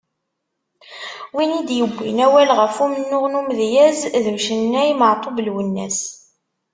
Win 1.35 1.51
i 1.59 1.61
d-yewwin 1.67 2.19
awal 2.25 2.49
ɣef 2.59 2.75
umennuɣ 2.85 3.23
n 3.27 3.37
umedyaz 3.39 3.99
d 4.23 4.25
ucennay 4.33 4.89
Meɛtub 4.95 5.37
Lwennas. 5.47 5.99